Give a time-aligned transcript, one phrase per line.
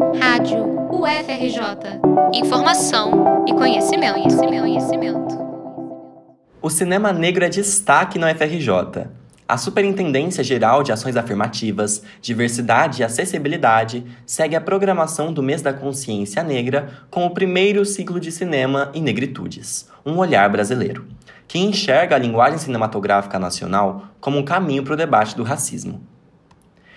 [0.00, 2.00] Rádio UFRJ.
[2.32, 5.38] Informação e conhecimento, conhecimento, conhecimento.
[6.62, 9.08] O cinema negro é destaque na UFRJ.
[9.46, 15.74] A Superintendência Geral de Ações Afirmativas, Diversidade e Acessibilidade segue a programação do Mês da
[15.74, 21.06] Consciência Negra com o primeiro ciclo de cinema em negritudes, um olhar brasileiro,
[21.46, 26.00] que enxerga a linguagem cinematográfica nacional como um caminho para o debate do racismo.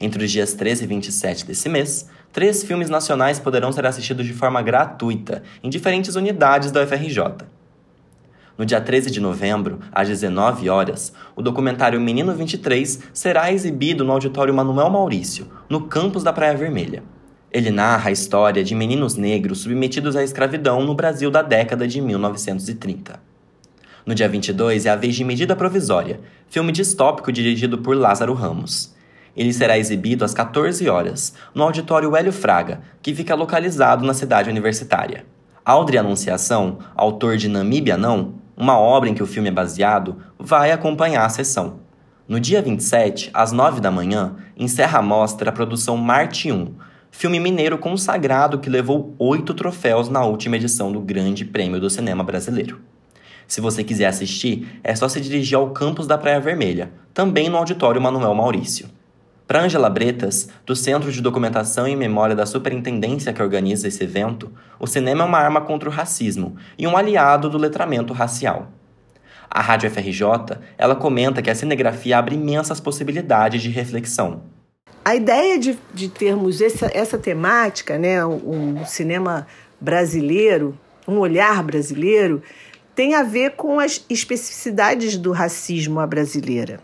[0.00, 4.32] Entre os dias 13 e 27 desse mês, três filmes nacionais poderão ser assistidos de
[4.32, 7.46] forma gratuita em diferentes unidades da UFRJ.
[8.56, 14.12] No dia 13 de novembro, às 19 horas, o documentário Menino 23 será exibido no
[14.12, 17.02] auditório Manuel Maurício, no campus da Praia Vermelha.
[17.50, 22.00] Ele narra a história de meninos negros submetidos à escravidão no Brasil da década de
[22.00, 23.20] 1930.
[24.06, 28.93] No dia 22 é a vez de Medida Provisória, filme distópico dirigido por Lázaro Ramos.
[29.36, 34.48] Ele será exibido às 14 horas, no auditório Hélio Fraga, que fica localizado na cidade
[34.48, 35.24] universitária.
[35.64, 40.70] Aldri Anunciação, autor de Namíbia Não, uma obra em que o filme é baseado, vai
[40.70, 41.80] acompanhar a sessão.
[42.28, 46.72] No dia 27, às 9 da manhã, encerra a mostra a produção Marte 1,
[47.10, 52.24] filme mineiro consagrado que levou oito troféus na última edição do Grande Prêmio do Cinema
[52.24, 52.80] Brasileiro.
[53.46, 57.56] Se você quiser assistir, é só se dirigir ao campus da Praia Vermelha, também no
[57.56, 58.88] auditório Manuel Maurício.
[59.46, 64.50] Para Angela Bretas, do Centro de Documentação e Memória da Superintendência que organiza esse evento,
[64.80, 68.72] o cinema é uma arma contra o racismo e um aliado do letramento racial.
[69.50, 74.44] A Rádio FRJ, ela comenta que a cinegrafia abre imensas possibilidades de reflexão.
[75.04, 79.46] A ideia de, de termos essa, essa temática, né, um, cinema
[79.78, 80.74] brasileiro,
[81.06, 82.42] um olhar brasileiro,
[82.94, 86.80] tem a ver com as especificidades do racismo à brasileira.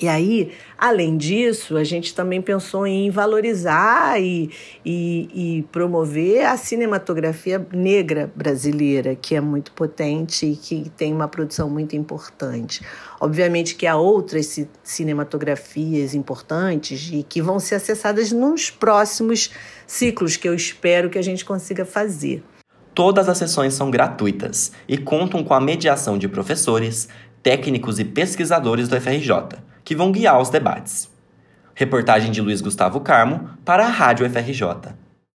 [0.00, 4.50] E aí, além disso, a gente também pensou em valorizar e,
[4.84, 11.28] e, e, promover a cinematografia negra brasileira, que é muito potente e que tem uma
[11.28, 12.80] produção muito importante.
[13.20, 19.50] Obviamente que há outras cinematografias importantes e que vão ser acessadas nos próximos
[19.86, 22.42] ciclos, que eu espero que a gente consiga fazer.
[22.94, 27.08] Todas as sessões são gratuitas e contam com a mediação de professores,
[27.42, 31.10] técnicos e pesquisadores do FRJ que vão guiar os debates.
[31.74, 34.94] Reportagem de Luiz Gustavo Carmo para a Rádio FRJ.